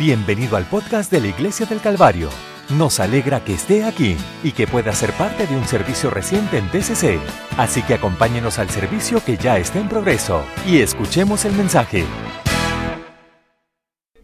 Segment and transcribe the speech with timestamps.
[0.00, 2.30] Bienvenido al podcast de la Iglesia del Calvario.
[2.70, 6.70] Nos alegra que esté aquí y que pueda ser parte de un servicio reciente en
[6.70, 7.18] TCC.
[7.58, 12.06] Así que acompáñenos al servicio que ya está en progreso y escuchemos el mensaje.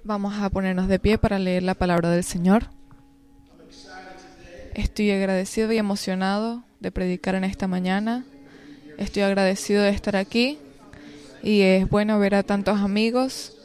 [0.03, 2.71] Vamos a ponernos de pie para leer la palabra del Señor.
[4.72, 8.24] Estoy agradecido y emocionado de predicar en esta mañana.
[8.97, 10.58] Estoy agradecido de estar aquí
[11.43, 13.56] y es bueno ver a tantos amigos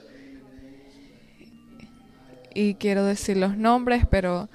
[2.54, 4.50] y quiero decir los nombres, pero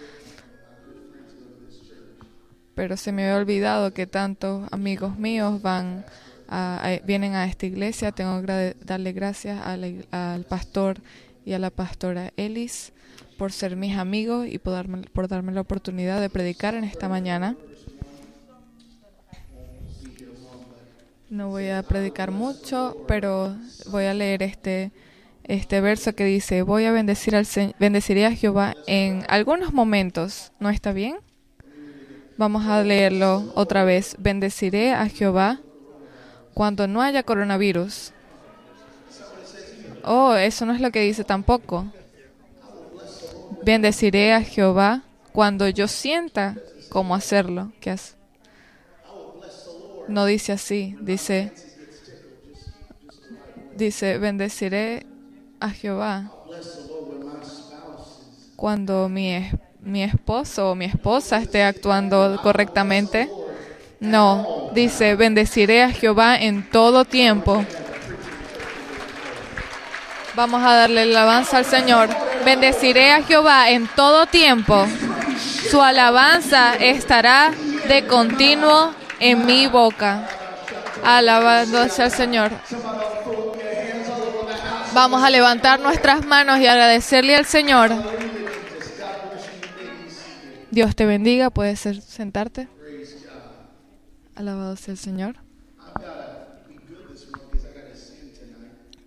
[2.75, 6.05] pero se me había olvidado que tantos amigos míos van
[6.47, 8.13] a, vienen a esta iglesia.
[8.13, 11.01] Tengo que darle gracias al pastor
[11.47, 12.93] y a la pastora Ellis
[13.39, 17.09] por ser mis amigos y por darme, por darme la oportunidad de predicar en esta
[17.09, 17.57] mañana.
[21.31, 23.57] No voy a predicar mucho, pero
[23.91, 24.93] voy a leer este
[25.49, 30.53] este verso que dice, voy a bendecir al a Jehová en algunos momentos.
[30.59, 31.17] ¿No está bien?
[32.37, 34.17] Vamos a leerlo otra vez.
[34.19, 35.61] Bendeciré a Jehová
[36.55, 38.13] cuando no haya coronavirus.
[40.05, 41.87] Oh, eso no es lo que dice tampoco.
[43.65, 46.57] Bendeciré a Jehová cuando yo sienta
[46.89, 47.73] cómo hacerlo.
[47.81, 47.97] ¿Qué?
[50.09, 51.53] No dice así, dice,
[53.77, 55.07] dice, bendeciré
[55.61, 56.31] a Jehová
[58.57, 59.49] cuando mi,
[59.81, 63.31] mi esposo o mi esposa esté actuando correctamente.
[64.01, 67.65] No, dice, bendeciré a Jehová en todo tiempo.
[70.35, 72.09] Vamos a darle alabanza al Señor.
[72.45, 74.87] Bendeciré a Jehová en todo tiempo.
[75.71, 77.53] Su alabanza estará
[77.89, 80.29] de continuo en mi boca.
[81.05, 82.51] Alabando al Señor.
[84.97, 87.91] Vamos a levantar nuestras manos y agradecerle al Señor.
[90.71, 92.67] Dios te bendiga, puedes sentarte.
[94.35, 95.37] Alabado sea el Señor.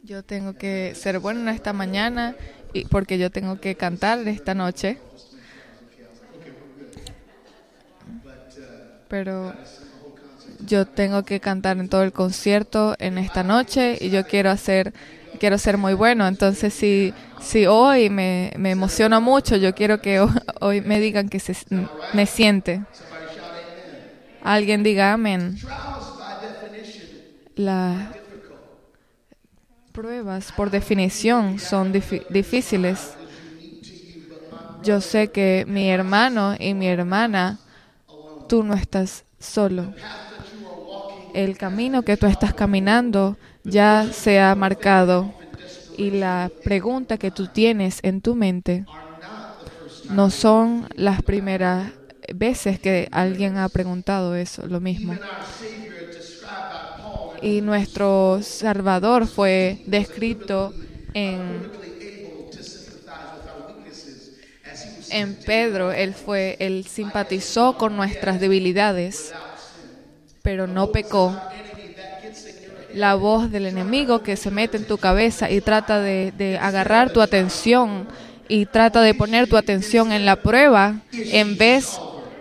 [0.04, 2.36] Yo tengo que ser bueno en esta mañana
[2.72, 5.00] y porque yo tengo que cantar esta noche.
[9.08, 9.56] Pero
[10.60, 14.94] yo tengo que cantar en todo el concierto en esta noche y yo quiero hacer
[15.40, 16.28] quiero ser muy bueno.
[16.28, 20.26] Entonces, si, si hoy me, me emociona mucho, yo quiero que
[20.62, 21.56] hoy, me digan que se,
[22.14, 22.84] me siente.
[24.44, 25.58] Alguien diga amén.
[27.56, 28.10] Las
[29.92, 33.16] pruebas, por definición, son difíciles.
[34.82, 37.60] Yo sé que mi hermano y mi hermana,
[38.48, 39.94] tú no estás solo.
[41.34, 45.34] El camino que tú estás caminando ya se ha marcado
[45.98, 48.86] y la pregunta que tú tienes en tu mente
[50.10, 51.92] no son las primeras
[52.34, 55.16] veces que alguien ha preguntado eso, lo mismo.
[57.42, 60.74] Y nuestro Salvador fue descrito
[61.14, 61.72] en,
[65.10, 69.34] en Pedro, él fue, él simpatizó con nuestras debilidades,
[70.50, 71.40] pero no pecó
[72.96, 77.22] la voz del enemigo que se mete en tu cabeza y trata de, agarrar tu
[77.22, 78.08] atención
[78.48, 82.00] y trata de poner tu atención en la prueba en vez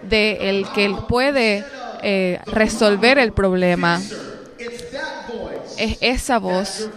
[0.08, 1.66] de el que puede
[2.02, 4.00] eh, resolver el problema.
[5.76, 6.88] Es esa voz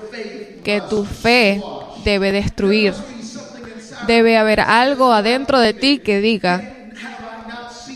[0.64, 1.62] que tu fe
[2.06, 2.94] debe destruir.
[4.08, 6.74] Debe haber algo adentro de ti que diga,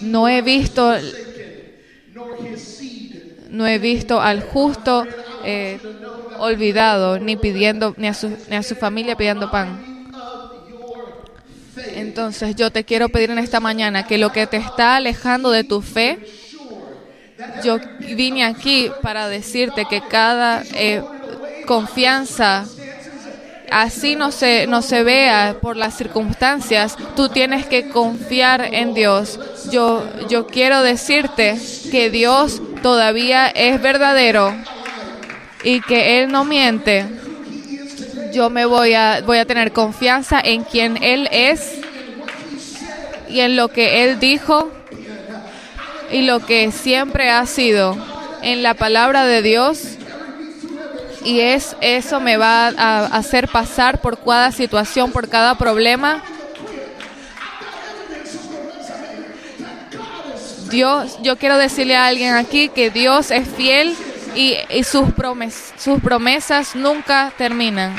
[0.01, 0.93] no he visto
[3.55, 5.07] no he visto al justo
[5.45, 5.79] eh,
[6.39, 10.09] olvidado, ni pidiendo, ni a, su, ni a su familia pidiendo pan.
[11.95, 15.63] Entonces yo te quiero pedir en esta mañana que lo que te está alejando de
[15.63, 16.19] tu fe,
[17.63, 21.01] yo vine aquí para decirte que cada eh,
[21.65, 22.65] confianza
[23.71, 29.39] así no se, no se vea por las circunstancias, tú tienes que confiar en Dios.
[29.71, 31.57] Yo, yo quiero decirte
[31.91, 34.53] que Dios todavía es verdadero
[35.63, 37.07] y que Él no miente,
[38.31, 41.79] yo me voy a, voy a tener confianza en quien Él es
[43.27, 44.69] y en lo que Él dijo
[46.11, 47.97] y lo que siempre ha sido
[48.43, 49.97] en la palabra de Dios
[51.23, 56.21] y es eso me va a hacer pasar por cada situación, por cada problema.
[60.75, 63.95] Dios, yo quiero decirle a alguien aquí que Dios es fiel
[64.35, 65.05] y, sus,
[65.77, 67.95] sus promesas nunca terminan.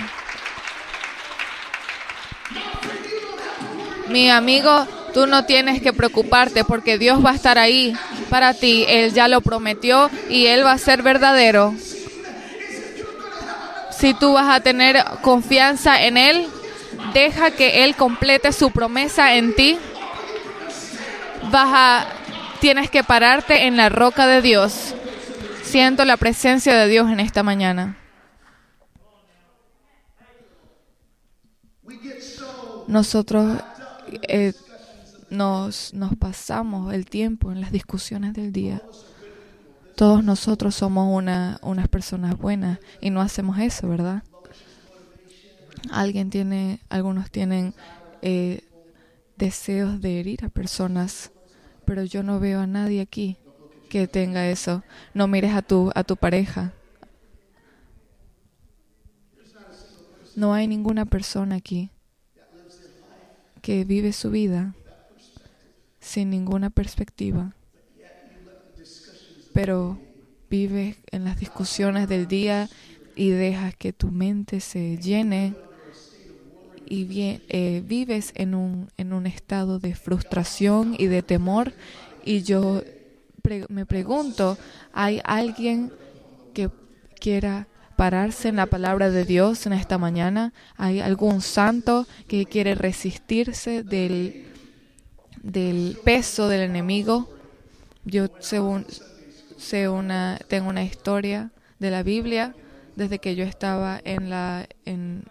[4.08, 7.96] Mi amigo, tú no tienes que preocuparte porque Dios va a estar ahí
[8.28, 8.84] para ti.
[8.86, 11.74] Él ya lo prometió y Él va a ser verdadero.
[13.90, 16.46] Si tú vas a tener confianza en Él,
[17.14, 19.78] deja que Él complete su promesa en ti.
[21.50, 22.06] Vas a,
[22.66, 24.92] tienes que pararte en la roca de Dios.
[25.62, 27.96] Siento la presencia de Dios en esta mañana.
[32.88, 33.62] Nosotros
[34.26, 34.52] eh,
[35.30, 38.82] nos, nos pasamos el tiempo en las discusiones del día.
[39.94, 44.24] Todos nosotros somos una, unas personas buenas y no hacemos eso, ¿verdad?
[45.92, 47.74] Alguien tiene, algunos tienen
[48.22, 48.64] eh,
[49.36, 51.30] deseos de herir a personas,
[51.86, 53.38] pero yo no veo a nadie aquí
[53.88, 54.82] que tenga eso.
[55.14, 56.72] No mires a tu, a tu pareja.
[60.34, 61.90] No hay ninguna persona aquí
[63.62, 64.74] que vive su vida
[65.98, 67.56] sin ninguna perspectiva,
[69.52, 69.98] pero
[70.50, 72.68] vives en las discusiones del día
[73.16, 75.54] y dejas que tu mente se llene
[76.86, 81.72] y eh, vives en un, en un estado de frustración y de temor.
[82.24, 82.82] Y yo
[83.68, 84.58] me pregunto,
[84.92, 85.92] ¿hay alguien
[86.54, 86.70] que
[87.20, 90.52] quiera pararse en la palabra de Dios en esta mañana?
[90.76, 94.46] ¿Hay algún santo que quiere resistirse del,
[95.42, 97.28] del peso del enemigo?
[98.04, 98.86] Yo según,
[99.56, 102.54] sé una, tengo una historia de la Biblia
[102.96, 105.24] desde que yo estaba en la, en,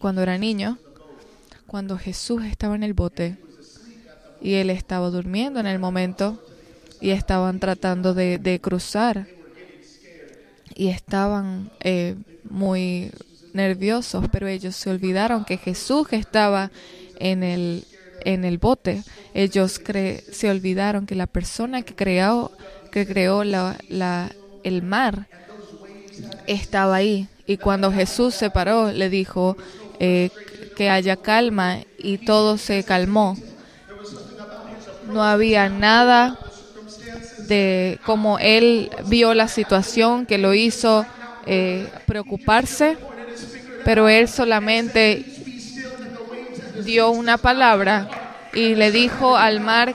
[0.00, 0.78] cuando era niño,
[1.66, 3.36] cuando Jesús estaba en el bote
[4.40, 6.42] y él estaba durmiendo en el momento
[7.00, 9.26] y estaban tratando de, cruzar
[10.74, 12.16] y estaban eh,
[12.48, 13.12] muy
[13.52, 16.70] nerviosos, pero ellos se olvidaron que Jesús estaba
[17.18, 17.84] en el,
[18.24, 19.02] en el bote.
[19.34, 19.80] Ellos
[20.32, 22.52] se olvidaron que la persona que creó,
[22.90, 24.32] que creó la, la,
[24.62, 25.26] el mar
[26.46, 27.28] estaba ahí.
[27.46, 29.56] Y cuando Jesús se paró, le dijo,
[30.00, 30.30] eh,
[30.76, 33.36] que haya calma y todo se calmó.
[35.12, 36.38] No había nada
[37.46, 41.04] de cómo él vio la situación que lo hizo
[41.44, 42.96] eh, preocuparse,
[43.84, 45.22] pero él solamente
[46.82, 48.08] dio una palabra
[48.54, 49.94] y le dijo al mar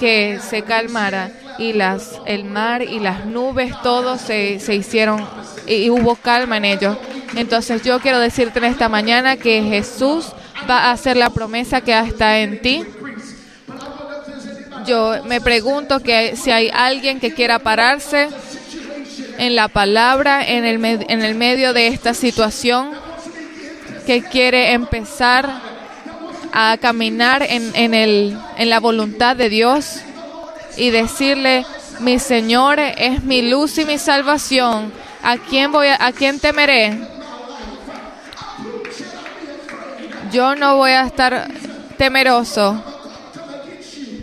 [0.00, 5.24] que se calmara y las el mar y las nubes todos se, se hicieron
[5.66, 6.96] y hubo calma en ellos.
[7.34, 10.26] Entonces yo quiero decirte en esta mañana que Jesús
[10.68, 12.84] va a hacer la promesa que está en ti.
[14.86, 18.28] Yo me pregunto que si hay alguien que quiera pararse
[19.38, 22.90] en la palabra, en el, en el medio de esta situación,
[24.06, 25.48] que quiere empezar
[26.52, 30.00] a caminar en, en, el, en la voluntad de Dios
[30.76, 31.64] y decirle,
[32.00, 34.92] mi Señor es mi luz y mi salvación.
[35.22, 36.98] ¿A quién voy a, a quién temeré?
[40.32, 41.48] Yo no voy a estar
[41.98, 42.82] temeroso,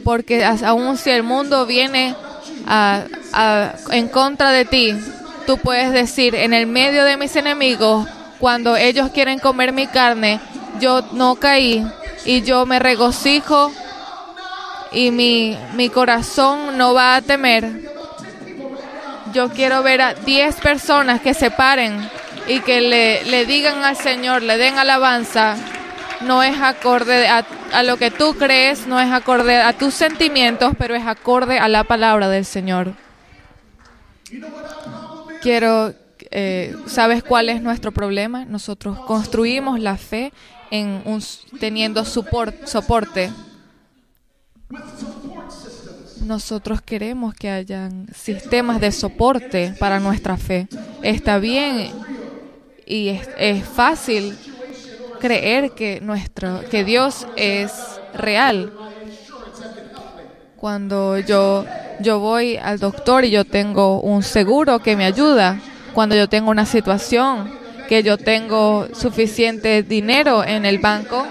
[0.04, 2.16] porque aún si el mundo viene
[3.92, 4.96] en contra de ti,
[5.46, 8.08] tú puedes decir, en el medio de mis enemigos,
[8.40, 10.40] cuando ellos quieren comer mi carne,
[10.80, 11.86] yo no caí
[12.26, 13.72] y yo me regocijo
[14.92, 17.88] y mi, mi corazón no va a temer.
[19.32, 22.10] Yo quiero ver a 10 personas que se paren
[22.48, 25.56] y que le, le digan al Señor, le den alabanza
[26.22, 30.96] no es acorde a, lo que tú crees, no es acorde a tus sentimientos, pero
[30.96, 32.94] es acorde a la palabra del Señor.
[35.42, 35.94] Quiero,
[36.32, 38.46] eh, ¿sabes cuál es nuestro problema?
[38.46, 40.34] Nosotros construimos la fe
[40.72, 41.24] en un,
[41.60, 43.32] teniendo soporte.
[46.26, 50.68] Nosotros queremos que hayan sistemas de soporte para nuestra fe.
[51.02, 51.92] Está bien
[52.86, 54.38] y es, es fácil
[55.20, 57.72] creer que nuestro que Dios es
[58.14, 58.74] real.
[60.56, 61.66] Cuando yo
[62.00, 65.60] yo voy al doctor y yo tengo un seguro que me ayuda,
[65.94, 67.52] cuando yo tengo una situación
[67.88, 71.26] que yo tengo suficiente dinero en el banco,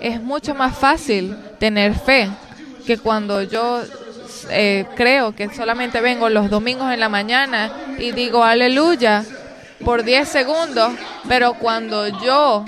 [0.00, 2.30] es mucho más fácil tener fe
[2.86, 3.82] que cuando yo
[4.50, 9.24] eh, creo que solamente vengo los domingos en la mañana y digo aleluya
[9.84, 10.92] por 10 segundos,
[11.28, 12.64] pero cuando yo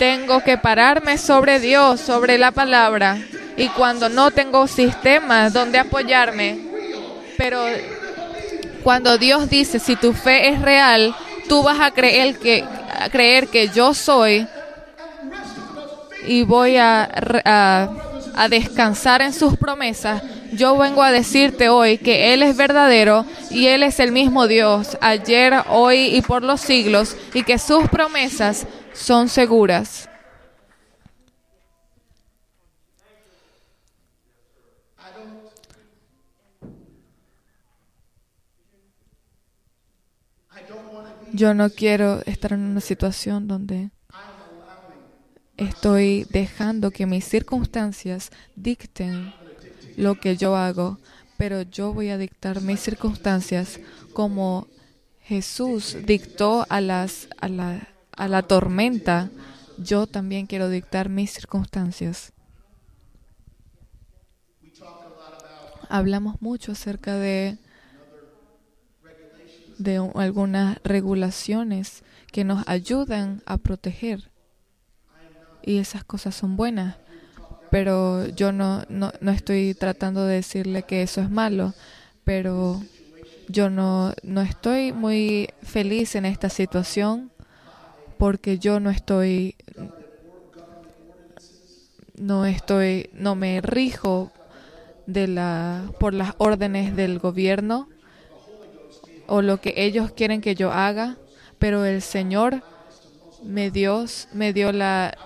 [0.00, 3.18] tengo que pararme sobre Dios, sobre la palabra.
[3.58, 6.58] Y cuando no tengo sistemas donde apoyarme,
[7.36, 7.62] pero
[8.82, 11.14] cuando Dios dice, si tu fe es real,
[11.50, 12.64] tú vas a creer que,
[13.12, 14.48] creer que yo soy
[16.26, 17.06] y voy a,
[17.44, 17.90] a,
[18.36, 23.66] a descansar en sus promesas, yo vengo a decirte hoy que Él es verdadero y
[23.66, 28.66] Él es el mismo Dios, ayer, hoy y por los siglos, y que sus promesas
[28.92, 30.08] son seguras.
[41.32, 43.90] Yo no quiero estar en una situación donde
[45.56, 49.32] estoy dejando que mis circunstancias dicten
[49.96, 50.98] lo que yo hago,
[51.36, 53.78] pero yo voy a dictar mis circunstancias
[54.12, 54.66] como
[55.20, 57.48] Jesús dictó a, las, a,
[58.20, 59.30] a la tormenta.
[59.78, 62.32] Yo también quiero dictar mis circunstancias.
[65.88, 67.56] Hablamos mucho acerca de
[69.78, 74.30] de algunas regulaciones que nos ayudan a proteger.
[75.62, 76.96] Y esas cosas son buenas.
[77.70, 81.72] Pero yo no, no, no estoy tratando de decirle que eso es malo.
[82.24, 82.82] Pero
[83.48, 87.29] yo no, no estoy muy feliz en esta situación
[88.20, 89.56] porque yo no estoy
[92.16, 94.30] no estoy no me rijo
[95.06, 97.88] de la por las órdenes del gobierno
[99.26, 101.16] o lo que ellos quieren que yo haga,
[101.58, 102.62] pero el Señor
[103.44, 105.16] me dio, me dio la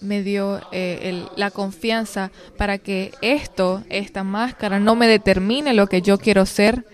[0.00, 6.02] me dio eh, la confianza para que esto, esta máscara, no me determine lo que
[6.02, 6.86] yo quiero ser.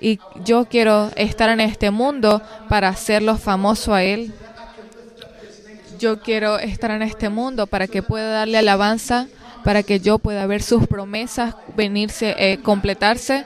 [0.00, 4.32] Y yo quiero estar en este mundo para hacerlo famoso a Él.
[5.98, 9.26] Yo quiero estar en este mundo para que pueda darle alabanza,
[9.64, 13.44] para que yo pueda ver sus promesas venirse, eh, completarse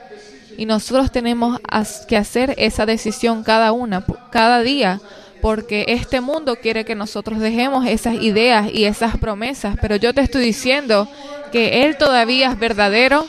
[0.57, 1.61] y nosotros tenemos
[2.09, 5.01] que hacer esa decisión cada una, cada día,
[5.43, 10.21] porque este mundo quiere que nosotros dejemos esas ideas y esas promesas, pero yo te
[10.21, 11.09] estoy diciendo
[11.53, 13.27] que Él todavía es verdadero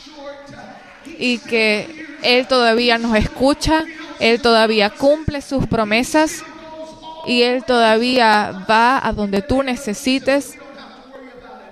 [1.18, 1.95] y que
[2.26, 3.84] Él todavía nos escucha,
[4.18, 6.42] Él todavía cumple sus promesas
[7.26, 10.58] y Él todavía va a donde tú necesites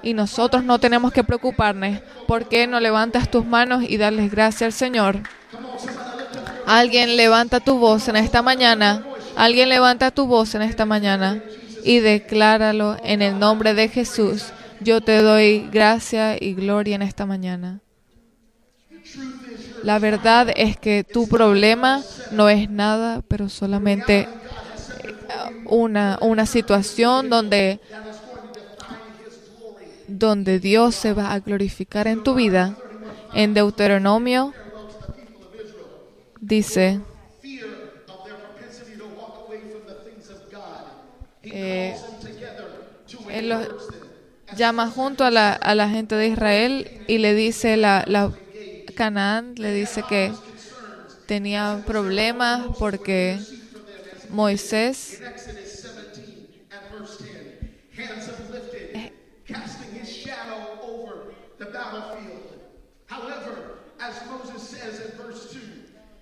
[0.03, 1.99] y nosotros no tenemos que preocuparnos.
[2.29, 5.21] ¿Por qué no levantas tus manos y darles gracias al Señor?
[6.67, 9.05] Alguien levanta tu voz en esta mañana.
[9.37, 11.43] Alguien levanta tu voz en esta mañana
[11.85, 14.47] y decláralo en el nombre de Jesús.
[14.81, 17.84] Yo te doy gracia y gloria en esta mañana.
[19.85, 24.27] La verdad es que tu problema no es nada, pero solamente
[25.67, 27.81] una, una situación donde,
[30.09, 32.79] donde Dios se va a glorificar en tu vida.
[33.35, 34.55] En Deuteronomio
[36.41, 37.03] dice,
[41.43, 41.95] eh,
[43.29, 43.55] él
[44.57, 48.33] llama junto a la, a la gente de Israel y le dice, la
[48.95, 50.33] Canaán le dice que
[51.27, 53.39] tenía problemas porque
[54.31, 55.21] Moisés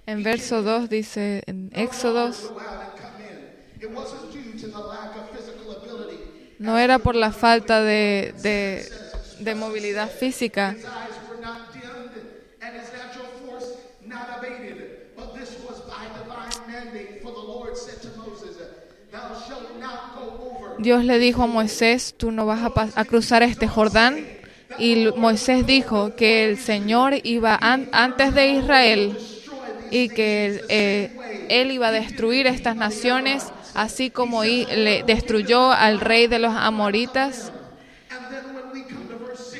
[0.05, 2.31] En verso 2 dice, en Éxodo,
[6.59, 8.87] no era por la falta de, de,
[9.39, 10.77] de movilidad física,
[20.83, 22.61] Dios le dijo a Moisés, tú no vas
[22.95, 24.27] a, cruzar este Jordán.
[24.79, 29.19] Y Moisés dijo que el Señor iba an antes de Israel
[29.91, 36.27] y que eh, él iba a destruir estas naciones, así como le destruyó al rey
[36.27, 37.53] de los amoritas.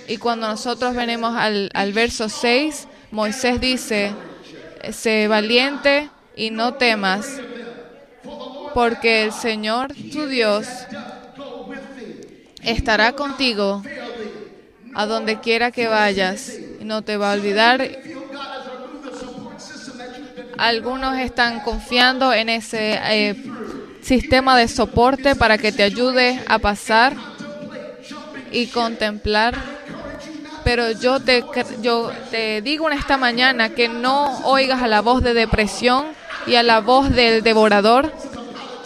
[0.09, 4.13] Y cuando nosotros venimos al, al verso 6, Moisés dice,
[4.91, 7.41] sé valiente y no temas,
[8.75, 10.67] porque el Señor tu Dios
[12.63, 13.83] estará contigo
[14.95, 17.81] a donde quiera que vayas y no te va a olvidar
[20.63, 23.35] algunos están confiando en ese eh,
[24.01, 27.17] sistema de soporte para que te ayude a pasar
[28.53, 29.57] y contemplar.
[30.63, 31.45] Pero yo te,
[31.81, 36.07] yo te digo en esta mañana que no oigas a la voz de depresión
[36.47, 38.13] y a la voz del devorador.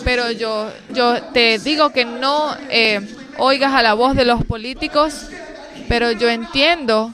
[0.03, 3.01] Pero yo, yo te digo que no eh,
[3.39, 5.29] oigas a la voz de los políticos.
[5.89, 7.13] Pero yo entiendo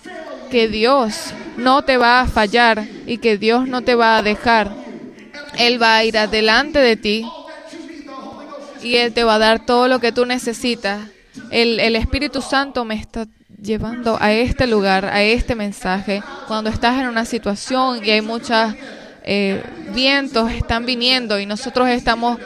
[0.51, 4.73] que Dios no te va a fallar y que Dios no te va a dejar.
[5.59, 7.27] Él va a ir adelante de ti
[8.83, 11.01] y Él te va a dar todo lo que tú necesitas.
[11.51, 13.27] El, Espíritu Santo me está
[13.61, 18.75] llevando a este lugar, a este mensaje, cuando estás en una situación y hay muchos
[19.25, 19.63] eh,
[19.95, 22.39] vientos están viniendo y nosotros estamos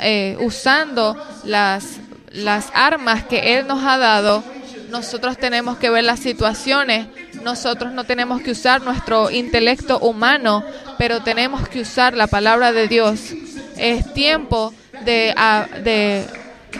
[0.00, 2.00] eh, usando las,
[2.34, 4.44] las armas que Él nos ha dado,
[4.90, 7.06] nosotros tenemos que ver las situaciones,
[7.42, 10.64] nosotros no tenemos que usar nuestro intelecto humano,
[10.98, 13.32] pero tenemos que usar la palabra de Dios.
[13.76, 14.72] Es tiempo
[15.04, 15.34] de,
[15.82, 16.26] de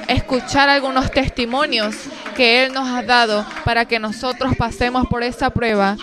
[0.09, 1.95] escuchar algunos testimonios
[2.37, 5.97] que Él nos ha dado para que nosotros pasemos por esa prueba.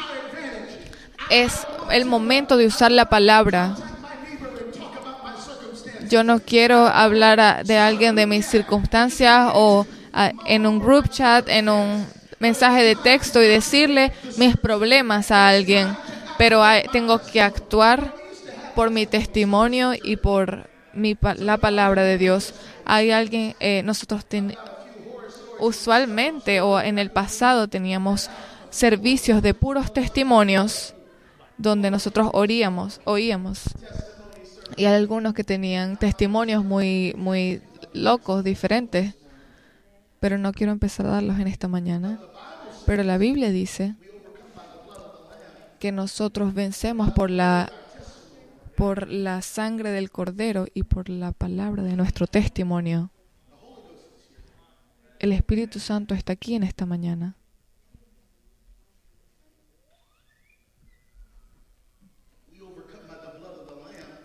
[1.29, 3.75] Es el momento de usar la palabra.
[6.11, 9.87] Yo no quiero hablar de alguien de mis circunstancias o
[10.45, 12.05] en un group chat, en un
[12.37, 15.95] mensaje de texto y decirle mis problemas a alguien,
[16.37, 18.13] pero tengo que actuar
[18.75, 22.55] por mi testimonio y por mi, la palabra de Dios.
[22.83, 24.25] Hay alguien, eh, nosotros
[25.59, 28.29] usualmente o en el pasado teníamos
[28.69, 30.93] servicios de puros testimonios
[31.57, 33.61] donde nosotros oríamos, oíamos.
[34.77, 37.61] Y algunos que tenían testimonios muy, muy
[37.93, 39.15] locos, diferentes.
[40.19, 42.19] Pero no quiero empezar a darlos en esta mañana.
[42.85, 43.95] Pero la Biblia dice
[45.79, 47.71] que nosotros vencemos por la
[48.75, 53.11] por la sangre del cordero y por la palabra de nuestro testimonio.
[55.19, 57.35] El Espíritu Santo está aquí en esta mañana.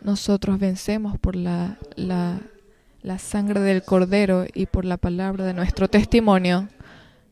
[0.06, 6.68] Nosotros vencemos por la, la, sangre del cordero y por la palabra de nuestro testimonio,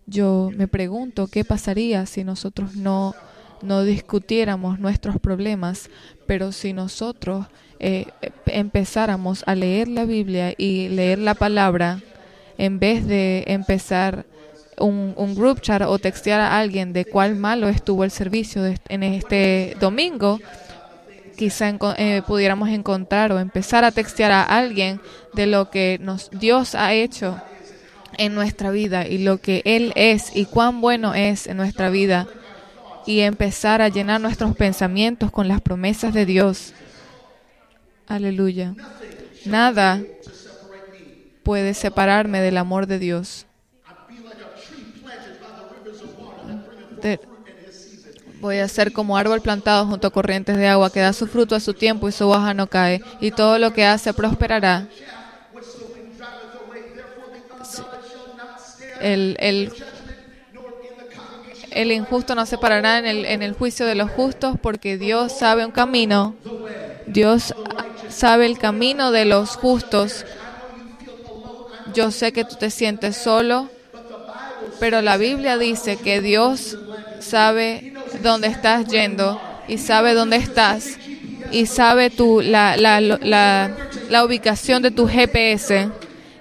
[0.07, 3.14] yo me pregunto qué pasaría si nosotros no,
[3.62, 5.88] no discutiéramos nuestros problemas,
[6.26, 7.47] pero si nosotros
[7.78, 8.07] eh,
[8.47, 12.00] empezáramos a leer la Biblia y leer la palabra,
[12.59, 14.26] en vez de empezar
[14.78, 19.03] un, un group chat o textear a alguien de cuál malo estuvo el servicio en
[19.05, 20.40] este domingo,
[21.37, 25.01] quizá eh, pudiéramos encontrar o empezar a textear a alguien
[25.35, 26.01] de lo que
[26.33, 27.40] Dios ha hecho
[28.18, 32.27] en nuestra vida y lo que Él es y cuán bueno es en nuestra vida
[33.07, 36.73] y empezar a llenar nuestros pensamientos con las promesas de Dios.
[38.07, 38.75] Aleluya.
[39.44, 40.01] Nada
[41.42, 43.47] puede separarme del amor de Dios.
[48.44, 51.54] Voy a ser como árbol plantado junto a corrientes de agua que da su fruto
[51.54, 54.87] a su tiempo y su hoja no cae, y todo lo que hace prosperará.
[59.00, 59.72] El, el,
[61.70, 65.33] el injusto no se parará en el, en el juicio de los justos porque Dios
[65.33, 66.35] sabe un camino.
[67.07, 67.54] Dios
[68.11, 70.26] sabe el camino de los justos.
[71.94, 73.70] Yo sé que tú te sientes solo,
[74.80, 76.76] pero la Biblia dice que Dios
[77.24, 80.98] sabe dónde estás yendo y sabe dónde estás
[81.50, 83.76] y sabe tu, la, la, la,
[84.08, 85.88] la ubicación de tu GPS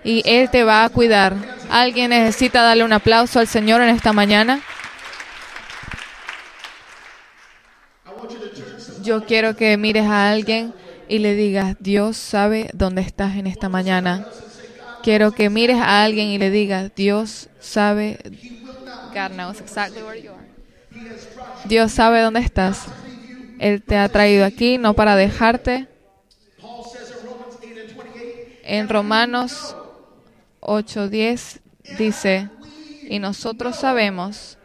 [0.03, 1.35] y Él te va a cuidar.
[1.69, 4.61] ¿Alguien necesita darle un aplauso al Señor en esta mañana?
[9.01, 10.73] Yo quiero que mires a alguien
[11.09, 14.25] y le digas, Dios sabe dónde estás en esta mañana.
[15.03, 18.17] Quiero que mires a alguien y le digas, Dios sabe.
[19.13, 19.31] God
[20.05, 20.52] where you.
[21.65, 22.85] Dios sabe dónde estás.
[23.59, 25.87] Él te ha traído aquí no para dejarte.
[28.63, 29.75] En Romanos
[30.61, 31.59] 8:10
[31.97, 32.49] dice,
[33.07, 34.57] y nosotros sabemos,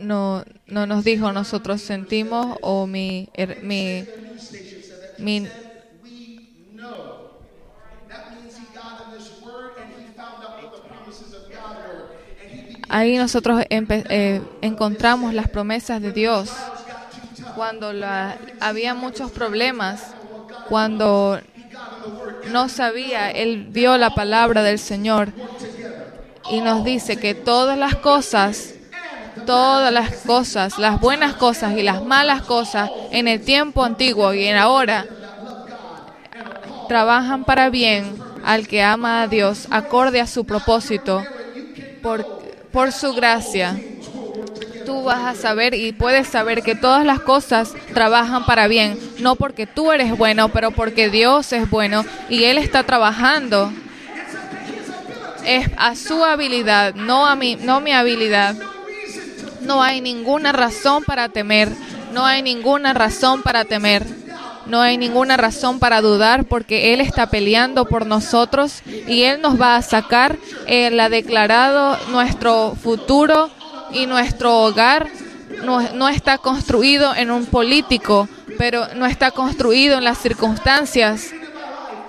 [0.00, 3.28] no, no nos dijo nosotros sentimos o mi,
[3.62, 4.04] mi,
[5.18, 5.48] mi
[12.94, 16.48] Ahí nosotros eh, encontramos las promesas de Dios.
[17.56, 17.90] Cuando
[18.60, 20.14] había muchos problemas,
[20.68, 21.40] cuando
[22.52, 25.30] no sabía, Él vio la palabra del Señor
[26.48, 28.74] y nos dice que todas las cosas,
[29.44, 34.44] todas las cosas, las buenas cosas y las malas cosas en el tiempo antiguo y
[34.44, 35.04] en ahora,
[36.86, 41.24] trabajan para bien al que ama a Dios acorde a su propósito.
[42.74, 43.80] Por su gracia,
[44.84, 49.36] tú vas a saber y puedes saber que todas las cosas trabajan para bien, no
[49.36, 53.72] porque tú eres bueno, pero porque Dios es bueno y Él está trabajando.
[55.46, 58.56] Es a su habilidad, no a mi, no mi habilidad.
[59.60, 61.68] No hay ninguna razón para temer,
[62.12, 64.04] no hay ninguna razón para temer.
[64.66, 69.60] No hay ninguna razón para dudar porque Él está peleando por nosotros y Él nos
[69.60, 70.38] va a sacar.
[70.66, 73.50] Él ha declarado nuestro futuro
[73.92, 75.08] y nuestro hogar
[75.64, 81.32] no, no está construido en un político, pero no está construido en las circunstancias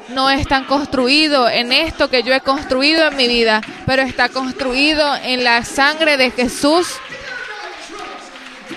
[0.10, 5.16] no está construido en esto que yo he construido en mi vida, pero está construido
[5.24, 6.88] en la sangre de Jesús.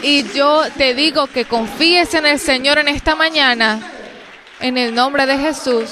[0.03, 3.81] Y yo te digo que confíes en el Señor en esta mañana,
[4.61, 5.91] en el nombre de Jesús.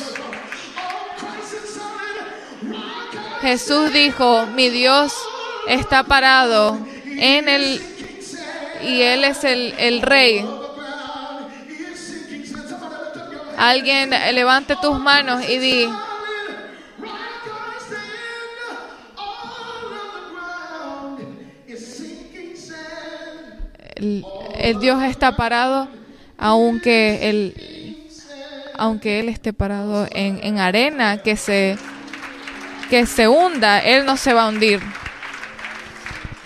[3.40, 5.12] Jesús dijo, mi Dios
[5.68, 7.82] está parado en el
[8.82, 10.46] y Él es el, el rey.
[13.56, 15.88] Alguien levante tus manos y di.
[23.96, 24.24] El,
[24.80, 25.88] Dios está parado,
[26.38, 28.08] aunque él,
[28.74, 31.76] aunque él esté parado en, en arena que se,
[32.88, 34.80] que se hunda, Él no se va a hundir.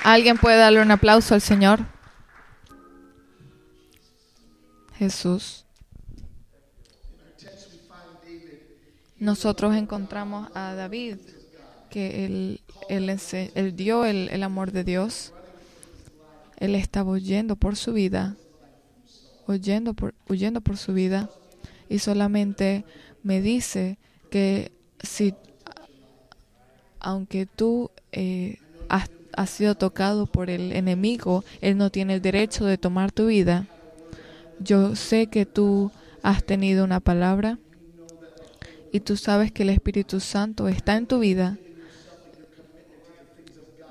[0.03, 1.81] ¿Alguien puede darle un aplauso al Señor?
[4.97, 5.65] Jesús.
[9.21, 11.19] nosotros encontramos a David,
[11.91, 15.33] que él, él, dio el, amor de Dios.
[16.61, 18.37] Él estaba huyendo por su vida,
[19.49, 21.31] huyendo por, huyendo por su vida,
[21.89, 22.85] y solamente
[23.23, 23.99] me dice
[24.31, 24.71] que
[25.03, 25.35] si,
[27.01, 32.67] aunque tú eh, has, has sido tocado por el enemigo, él no tiene el derecho
[32.67, 33.67] de tomar tu vida.
[34.61, 35.91] Yo sé que tú
[36.23, 37.59] has tenido una palabra
[38.93, 41.59] y tú sabes que el Espíritu Santo está en tu vida,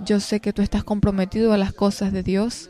[0.03, 2.69] yo sé que tú estás comprometido a las cosas de Dios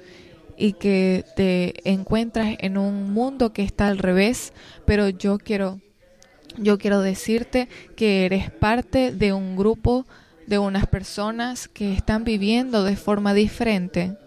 [0.57, 4.53] y que te encuentras en un mundo que está al revés,
[4.85, 5.79] pero yo quiero
[6.57, 10.05] yo quiero decirte que eres parte de un grupo
[10.47, 14.17] de unas personas que están viviendo de forma diferente.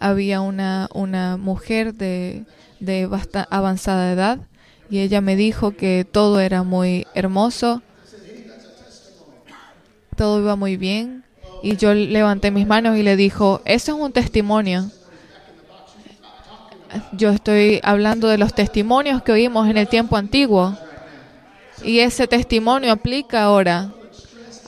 [0.00, 2.44] Había una, una mujer de,
[2.80, 3.08] de
[3.50, 4.38] avanzada edad
[4.88, 7.82] y ella me dijo que todo era muy hermoso,
[10.16, 11.24] todo iba muy bien
[11.62, 14.90] y yo levanté mis manos y le dijo, eso es un testimonio.
[17.12, 20.76] Yo estoy hablando de los testimonios que oímos en el tiempo antiguo
[21.84, 23.92] y ese testimonio aplica ahora.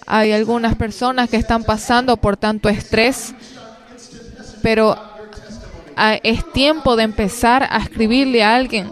[0.07, 3.35] Hay algunas personas que están pasando por tanto estrés,
[4.63, 4.97] pero
[5.97, 8.91] ah, es tiempo de empezar a escribirle a alguien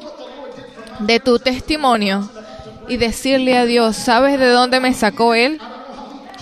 [1.01, 2.29] de tu testimonio
[2.89, 5.61] y decirle a Dios, ¿sabes de dónde me sacó Él?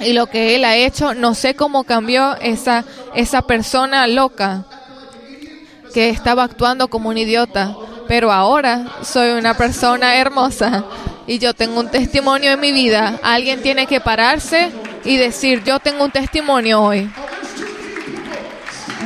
[0.00, 2.84] Y lo que Él ha hecho, no sé cómo cambió esa,
[3.14, 4.64] esa persona loca
[5.92, 7.74] que estaba actuando como un idiota,
[8.06, 10.84] pero ahora soy una persona hermosa
[11.26, 13.18] y yo tengo un testimonio en mi vida.
[13.22, 14.70] Alguien tiene que pararse
[15.04, 17.10] y decir, yo tengo un testimonio hoy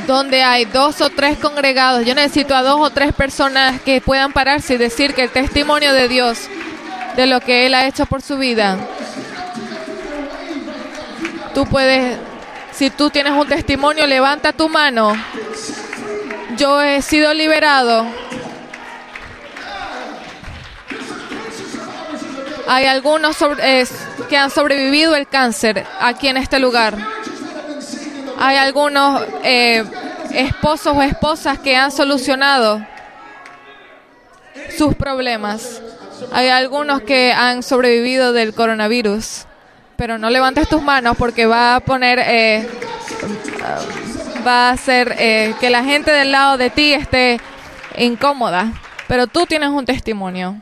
[0.07, 2.05] donde hay dos o tres congregados.
[2.05, 5.92] Yo necesito a dos o tres personas que puedan pararse y decir que el testimonio
[5.92, 6.38] de Dios,
[7.16, 8.78] de lo que Él ha hecho por su vida,
[11.54, 12.18] tú puedes,
[12.72, 15.12] si tú tienes un testimonio, levanta tu mano.
[16.56, 18.06] Yo he sido liberado.
[22.68, 23.36] Hay algunos
[24.28, 26.96] que han sobrevivido el cáncer aquí en este lugar.
[28.38, 29.84] Hay algunos eh,
[30.32, 32.84] esposos o esposas que han solucionado
[34.76, 35.80] sus problemas.
[36.32, 39.46] Hay algunos que han sobrevivido del coronavirus,
[39.96, 42.68] pero no levantes tus manos porque va a poner, eh,
[44.46, 47.40] va a hacer eh, que la gente del lado de ti esté
[47.96, 48.72] incómoda.
[49.09, 50.61] Pero tú tienes un testimonio.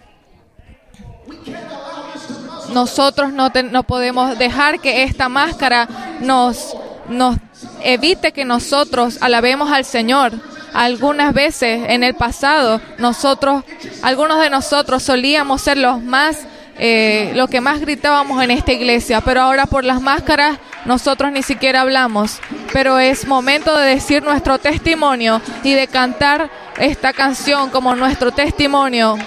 [2.72, 5.88] Nosotros no, no podemos dejar que esta máscara
[6.20, 6.76] nos,
[7.08, 7.36] nos
[7.82, 10.32] evite que nosotros alabemos al Señor.
[10.72, 13.64] Algunas veces en el pasado, nosotros,
[14.02, 16.46] algunos de nosotros solíamos ser los más,
[16.82, 21.42] eh, lo que más gritábamos en esta iglesia, pero ahora por las máscaras nosotros ni
[21.42, 22.40] siquiera hablamos.
[22.72, 29.18] Pero es momento de decir nuestro testimonio y de cantar esta canción como nuestro testimonio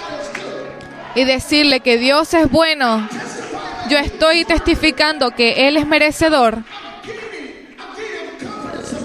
[1.14, 3.08] y decirle que Dios es bueno.
[3.88, 6.64] Yo estoy testificando que Él es merecedor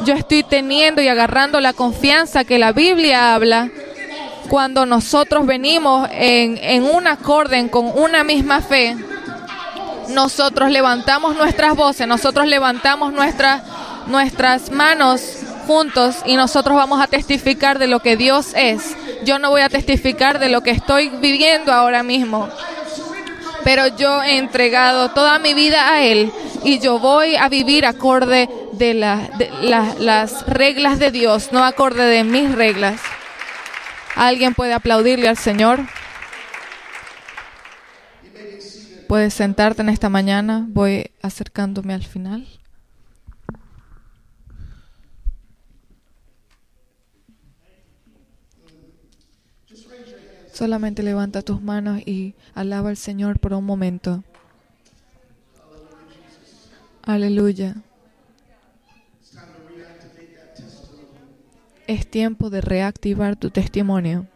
[0.05, 3.69] yo estoy teniendo y agarrando la confianza que la Biblia habla
[4.49, 8.97] cuando nosotros venimos en, en un acorde, con una misma fe.
[10.09, 13.61] Nosotros levantamos nuestras voces, nosotros levantamos nuestras
[14.09, 15.21] nuestras manos
[15.67, 18.95] juntos y nosotros vamos a testificar de lo que Dios es.
[19.23, 22.49] Yo no voy a testificar de lo que estoy viviendo ahora mismo,
[23.63, 26.31] pero yo he entregado toda mi vida a Él
[26.63, 32.51] y yo voy a vivir acorde de, las reglas de Dios, no acorde de mis
[32.51, 32.99] reglas.
[34.19, 35.79] ¿Alguien puede aplaudirle al Señor?
[39.07, 40.65] Puedes sentarte en esta mañana.
[40.67, 42.45] Voy acercándome al final.
[50.51, 54.25] Solamente levanta tus manos y alaba al Señor por un momento.
[57.03, 57.77] Aleluya.
[61.89, 64.27] Es tiempo de reactivar tu testimonio.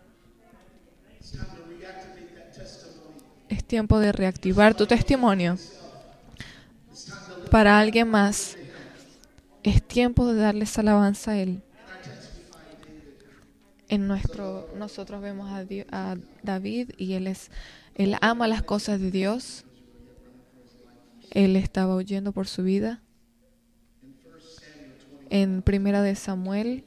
[3.48, 5.60] Es tiempo de reactivar tu testimonio.
[7.52, 8.58] Para alguien más,
[9.62, 11.62] es tiempo de darles alabanza a Él.
[13.88, 17.52] En nuestro, nosotros vemos a, a David y él es,
[17.94, 19.64] él ama las cosas de Dios.
[21.30, 23.04] Él estaba huyendo por su vida.
[25.30, 26.86] En Primera de Samuel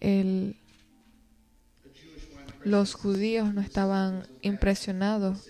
[0.00, 0.56] el,
[2.64, 5.48] los judíos no estaban impresionados.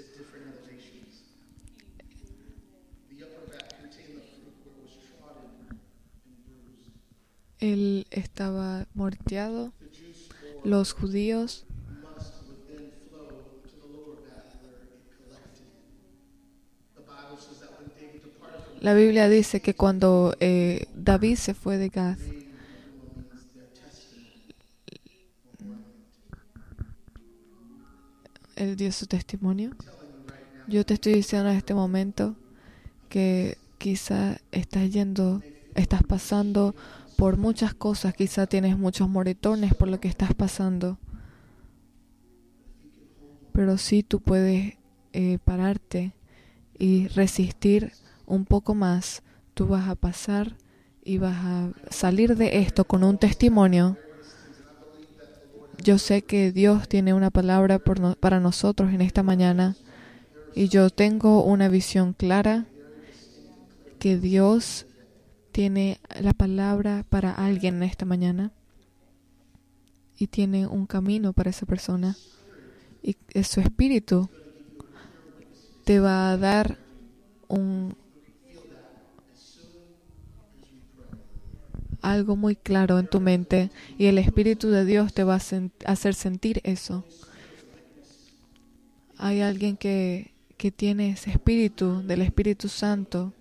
[7.61, 9.73] Él estaba morteado.
[10.65, 11.67] Los judíos
[18.81, 22.17] La Biblia dice que cuando eh, David se fue de Gad,
[28.59, 29.71] él dio su testimonio.
[30.67, 32.37] Yo te estoy diciendo en este momento
[33.09, 35.41] que quizá estás yendo,
[35.75, 36.75] estás pasando
[37.17, 40.99] por muchas cosas, quizá tienes muchos moretones por lo que estás pasando.
[43.53, 44.77] Pero si tú puedes
[45.13, 46.13] eh, pararte
[46.79, 47.93] y resistir
[48.27, 49.23] un poco más,
[49.55, 50.57] tú vas a pasar
[51.03, 53.97] y vas a salir de esto con un testimonio
[55.83, 59.77] yo sé que Dios tiene una palabra para nosotros en esta mañana
[60.55, 62.67] y yo tengo una visión clara
[63.99, 64.87] que Dios
[65.53, 68.53] tiene la palabra para alguien en esta mañana
[70.17, 72.17] y tiene un camino para esa persona
[73.03, 74.29] y su espíritu
[75.85, 76.79] te va a dar
[77.49, 77.97] un
[82.03, 86.15] algo muy claro en tu mente y el Espíritu de Dios te va a hacer
[86.15, 87.05] sentir eso.
[89.17, 93.33] Hay alguien que, que tiene ese espíritu del Espíritu Santo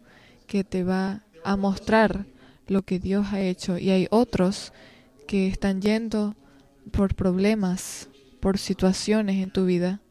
[0.47, 2.25] que te va a mostrar
[2.67, 4.73] lo que Dios ha hecho y hay otros
[5.27, 6.35] que están yendo
[6.91, 10.01] por problemas, por situaciones en tu vida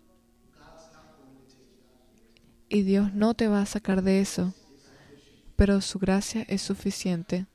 [2.69, 4.55] y Dios no te va a sacar de eso,
[5.55, 7.47] pero su gracia es suficiente.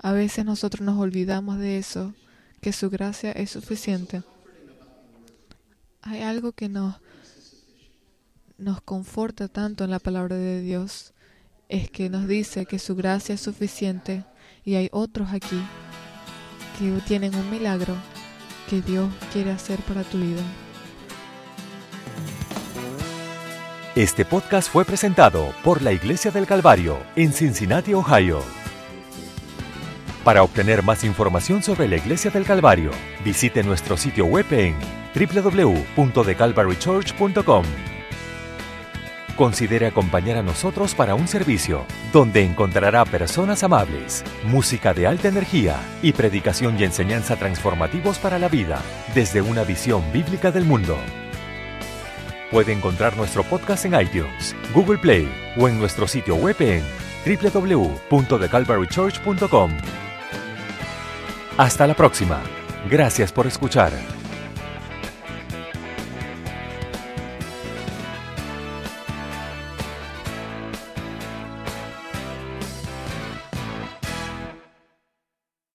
[0.00, 2.14] A veces nosotros nos olvidamos de eso,
[2.60, 4.22] que su gracia es suficiente.
[6.02, 6.96] Hay algo que nos,
[8.56, 11.12] nos conforta tanto en la palabra de Dios,
[11.68, 14.24] es que nos dice que su gracia es suficiente
[14.64, 15.60] y hay otros aquí
[16.78, 17.94] que tienen un milagro
[18.70, 20.42] que Dios quiere hacer para tu vida.
[23.96, 28.57] Este podcast fue presentado por la Iglesia del Calvario en Cincinnati, Ohio.
[30.28, 32.90] Para obtener más información sobre la Iglesia del Calvario,
[33.24, 34.76] visite nuestro sitio web en
[35.14, 37.64] www.thecalvarychurch.com.
[39.36, 45.76] Considere acompañar a nosotros para un servicio donde encontrará personas amables, música de alta energía
[46.02, 48.82] y predicación y enseñanza transformativos para la vida
[49.14, 50.98] desde una visión bíblica del mundo.
[52.50, 56.84] Puede encontrar nuestro podcast en iTunes, Google Play o en nuestro sitio web en
[57.24, 59.70] www.thecalvarychurch.com.
[61.58, 62.40] Hasta la próxima.
[62.88, 64.17] Gracias por escuchar.